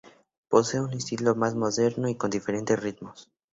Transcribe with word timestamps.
Posee 0.49 0.81
un 0.81 0.93
estilo 0.93 1.35
más 1.35 1.53
moderno 1.53 2.09
y 2.09 2.15
con 2.15 2.31
diferentes 2.31 2.79
ritmos. 2.81 3.29